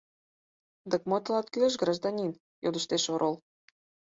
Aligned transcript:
—Дык 0.91 1.01
мо 1.09 1.17
тылат 1.23 1.47
кӱлеш, 1.51 1.75
гражданин?— 1.81 2.31
йодыштеш 2.63 3.03
орол. 3.13 3.35